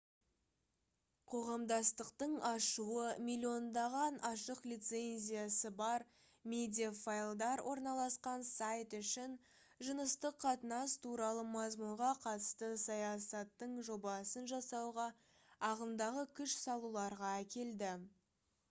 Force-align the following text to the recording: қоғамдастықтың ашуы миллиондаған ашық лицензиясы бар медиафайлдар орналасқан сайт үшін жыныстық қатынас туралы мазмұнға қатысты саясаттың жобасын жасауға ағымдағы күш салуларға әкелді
қоғамдастықтың 1.31 2.31
ашуы 2.51 3.03
миллиондаған 3.27 4.15
ашық 4.29 4.63
лицензиясы 4.71 5.71
бар 5.81 6.05
медиафайлдар 6.55 7.63
орналасқан 7.73 8.47
сайт 8.49 8.97
үшін 9.01 9.37
жыныстық 9.89 10.39
қатынас 10.47 10.97
туралы 11.05 11.45
мазмұнға 11.53 12.11
қатысты 12.27 12.71
саясаттың 12.87 13.79
жобасын 13.93 14.51
жасауға 14.55 15.09
ағымдағы 15.71 16.27
күш 16.41 16.57
салуларға 16.67 17.33
әкелді 17.47 17.97